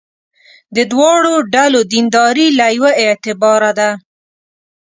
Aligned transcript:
د 0.75 0.77
دواړو 0.91 1.33
ډلو 1.55 1.79
دینداري 1.91 2.47
له 2.59 2.65
یوه 2.77 2.91
اعتباره 3.03 3.71
ده. 3.79 3.89